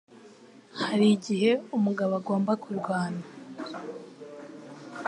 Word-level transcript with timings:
Hari 0.81 1.05
igihe 1.15 1.51
umugabo 1.77 2.11
agomba 2.19 2.51
kurwana 2.63 3.23